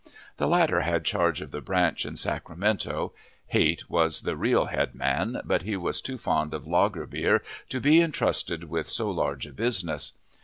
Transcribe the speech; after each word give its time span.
The 0.37 0.47
latter 0.47 0.79
had 0.81 1.05
charge 1.05 1.41
of 1.41 1.51
the 1.51 1.61
"branch" 1.61 2.07
in 2.07 2.15
Sacramento. 2.15 3.13
Haight 3.49 3.87
was 3.87 4.23
the 4.23 4.35
real 4.35 4.65
head 4.65 4.95
man, 4.95 5.39
but 5.45 5.61
he 5.61 5.77
was 5.77 6.01
too 6.01 6.17
fond 6.17 6.55
of 6.55 6.65
lager 6.65 7.05
beer 7.05 7.43
to 7.69 7.79
be 7.79 8.01
in 8.01 8.11
trusted 8.11 8.63
with 8.63 8.89
so 8.89 9.11
large 9.11 9.45
a 9.45 9.53
business. 9.53 10.13